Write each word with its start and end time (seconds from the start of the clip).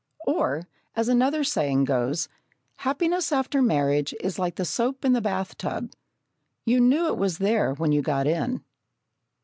Or, 0.25 0.67
as 0.95 1.09
another 1.09 1.43
saying 1.43 1.83
goes: 1.85 2.27
"Happiness 2.77 3.31
after 3.31 3.61
marriage 3.61 4.15
is 4.19 4.39
like 4.39 4.55
the 4.55 4.65
soap 4.65 5.05
in 5.05 5.13
the 5.13 5.21
bath 5.21 5.55
tub; 5.59 5.91
you 6.65 6.79
knew 6.79 7.05
it 7.05 7.19
was 7.19 7.37
there 7.37 7.75
when 7.75 7.91
you 7.91 8.01
got 8.01 8.25
in." 8.25 8.63